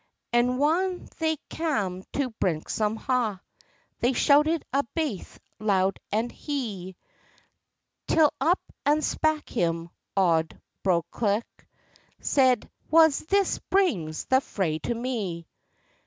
And 0.33 0.57
whan 0.57 1.07
they 1.19 1.37
cam 1.47 2.01
to 2.13 2.31
Branksome 2.39 2.95
Ha', 2.95 3.39
They 3.99 4.13
shouted 4.13 4.65
a' 4.73 4.81
baith 4.95 5.39
loud 5.59 5.99
and 6.11 6.31
hie, 6.31 6.95
Till 8.07 8.33
up 8.41 8.59
and 8.83 9.03
spak 9.03 9.47
him 9.47 9.91
auld 10.17 10.59
Buccleuch, 10.83 11.43
Said—"Wha's 12.19 13.19
this 13.27 13.59
brings 13.69 14.25
the 14.25 14.41
fray 14.41 14.79
to 14.79 14.95
me? 14.95 15.45